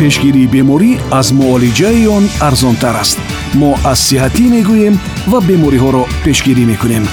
[0.00, 3.18] пешгирии беморӣ аз муолиҷаи он арзонтар аст.
[3.60, 4.94] Мо аз сиҳатӣ мегӯем
[5.30, 7.04] ва бемориҳоро пешгирӣ мекунем.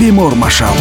[0.00, 0.76] Бемор машав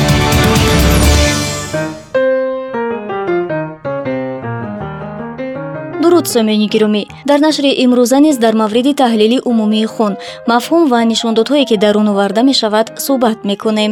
[6.04, 7.04] дуруд сомиёни гиромӣ.
[7.30, 10.14] Дар нашри имрӯза низ дар мавриди таҳлили умумии хун
[10.52, 13.92] мафҳум ва нишондодҳое ки дар он оварда мешавад суҳбат мекунем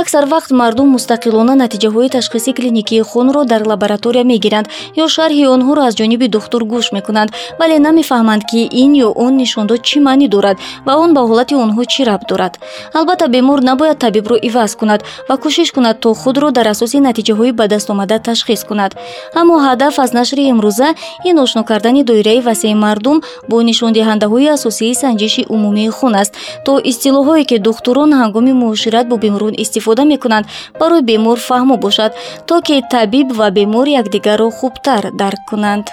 [0.00, 4.66] аксар вақт мардум мустақилона натиҷаҳои ташхиси клиникии хунро дар лаборатория мегиранд
[5.02, 9.80] ё шарҳи онҳоро аз ҷониби духтур гӯш мекунанд вале намефаҳманд ки ин ё он нишондод
[9.88, 10.56] чӣ маънӣ дорад
[10.86, 12.52] ва он ба ҳолати онҳо чӣ рабт дорад.
[12.98, 17.64] Албатта бемор набояд табибро иваз кунад ва кӯшиш кунад то худро дар асоси натиҷаҳои ба
[17.74, 18.92] дастомада ташхис кунад.
[19.40, 20.88] Аммо ҳадаф аз нашри имрӯза
[21.28, 23.18] ин ошно кардани доираи васеъи мардум
[23.48, 26.32] бо нишондиҳандаҳои асосии санҷиши умумии хун аст
[26.66, 30.46] то истилоҳое ки духтурон ҳангоми муошират бо беморон истифода истифода мекунанд
[30.80, 32.12] барои бемор фаҳмо бошад
[32.46, 35.86] то ки табиб ва бемор якдигарро хубтар дарк кунанд.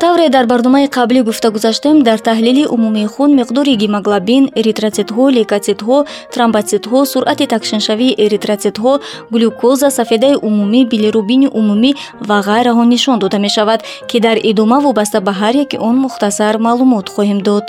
[0.00, 5.98] Тавре дар барномаи қаблӣ гуфта гузаштем дар таҳлили умумии хун миқдори гемоглобин эритроцитҳо лейкоцитҳо
[6.34, 8.92] тромботситҳо суръати такшиншавии эритроцитҳо
[9.34, 11.90] глюкоза сафедаи умумӣ билирубини умумӣ
[12.28, 17.06] ва ғайраҳо нишон дода мешавад ки дар идома вобаста ба ҳар яки он мухтасар маълумот
[17.14, 17.66] хоҳем дод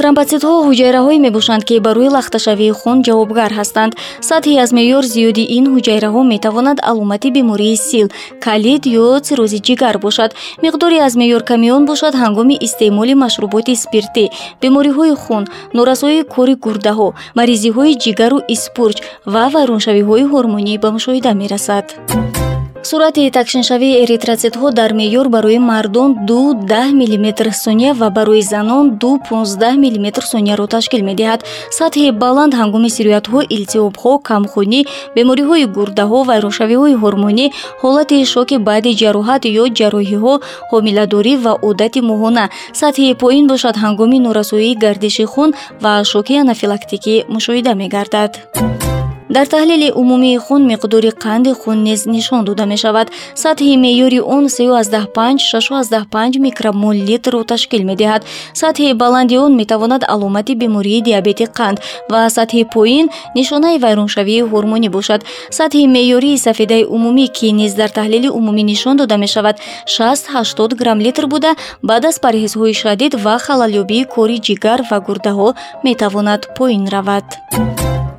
[0.00, 3.92] тромботситҳо ҳуҷайраҳое мебошанд ки барои лахташавии хун ҷавобгар ҳастанд.
[4.28, 8.06] Сатҳи аз меъёр зиёди ин ҳуҷайраҳо метавонад аломати бемории сил
[8.46, 10.30] калид ё сирози ҷигар бошад.
[10.64, 14.24] Миқдори аз меъёр ками он бошад ҳангоми истеъмоли машруботи спиртӣ
[14.62, 15.44] бемориҳои хун
[15.76, 18.98] норасоии кори гурдаҳо маризиҳои ҷигару испурҷ
[19.32, 21.86] ва вайроншавиҳои ҳормонӣ ба мушоҳида мерасад
[22.90, 26.40] суръати такшиншавии эритроцитҳо дар меъёр барои мардон ду
[26.72, 31.40] даҳ миллиметр сония ва барои занон ду понздаҳ миллиметр сонияро ташкил медиҳад.
[31.78, 34.80] Сатҳи баланд ҳангоми сироятҳо илтиёбҳо камхунӣ
[35.16, 37.46] бемориҳои гурдаҳо вайроншавиҳои ҳормонӣ
[37.82, 40.34] ҳолати шоки баъди ҷароҳат ё ҷарроҳиҳо
[40.70, 42.44] ҳомиладорӣ ва одати моҳона
[42.80, 45.50] сатҳи поин бошад ҳангоми норасоии гардиши хун
[45.82, 48.32] ва шоки анафилактикӣ мушоҳида мегардад
[49.28, 53.10] дар таҳлили умумии хун миқдори қанди хун низ нишон дода мешавад.
[53.34, 58.22] Сатҳи меъёри он 35-65 микромол литрро ташкил медиҳад.
[58.54, 61.78] Сатҳи баланди он метавонад аломати бемории диабети қанд
[62.10, 65.20] ва сатҳи поин нишонаи вайроншавии ҳормонӣ бошад.
[65.50, 71.26] Сатҳи меъёрии сафедаи умумӣ ки низ дар таҳлили умумӣ нишон дода мешавад 6-80 грамм литр
[71.26, 71.50] буда
[71.82, 75.48] баъд аз парҳезҳои шадид ва халалёбии кори ҷигар ва гурдаҳо
[75.86, 77.26] метавонад поин равад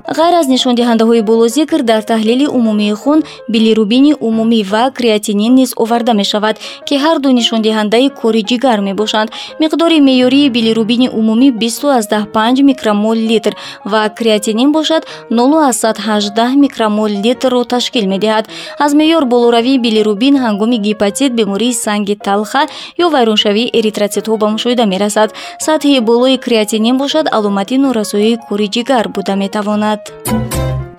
[0.07, 3.19] ғайр аз нишондиҳандаҳои болозикр дар таҳлили умумии хун
[3.53, 6.56] билирубини умумӣ ва креатинин низ оварда мешавад
[6.88, 9.29] ки ҳарду нишондиҳандаи кори ҷигар мебошанд.
[9.62, 13.53] Миқдори меъёрии билирубини умумӣ 215 микромол литр
[13.91, 18.46] ва креатинин бошад 0118 микромол литрро ташкил медиҳад.
[18.79, 22.63] Аз меъёр болоравии билирубин ҳангоми гепатит бемории санги талха
[23.03, 25.29] ё вайроншавии эритроцитҳо ба мушоҳида мерасад.
[25.66, 30.47] Сатҳи болои креатинин бошад аломати норасоии кори ҷигар буда метавонад кунад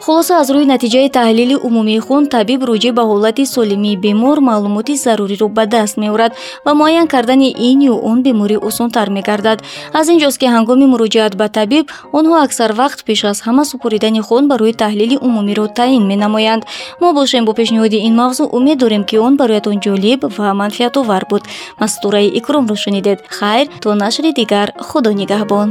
[0.04, 5.48] хулоса аз рӯи натиҷаи таҳлили умумии хун табиб роҷеъ ба ҳолати солимии бемор маълумоти заруриро
[5.56, 6.32] ба даст меорад
[6.64, 9.58] ва муайян кардани ин ё он беморӣ осонтар мегардад.
[9.98, 11.84] Аз ин ҷост ки ҳангоми муроҷиат ба табиб
[12.18, 16.62] онҳо аксар вақт пеш аз ҳама супоридани хун барои таҳлили умумиро таъин менамоянд.
[17.00, 21.42] Мо бошем бо пешниҳоди ин мавзӯъ умед дорем ки он бароятон ҷолиб ва манфиатовар буд.
[21.80, 23.18] Мастураи икромро шунидед.
[23.38, 24.68] Хайр то нашри дигар.
[24.88, 25.70] Худо нигаҳбон